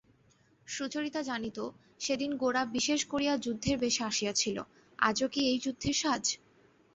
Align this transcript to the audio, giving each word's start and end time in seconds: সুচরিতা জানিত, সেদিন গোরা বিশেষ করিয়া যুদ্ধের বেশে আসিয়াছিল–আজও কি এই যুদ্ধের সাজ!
সুচরিতা 0.67 1.21
জানিত, 1.23 1.57
সেদিন 2.01 2.31
গোরা 2.37 2.63
বিশেষ 2.75 3.01
করিয়া 3.11 3.33
যুদ্ধের 3.37 3.77
বেশে 3.79 4.01
আসিয়াছিল–আজও 4.09 5.27
কি 5.33 5.41
এই 5.47 5.59
যুদ্ধের 5.65 5.95
সাজ! 6.01 6.23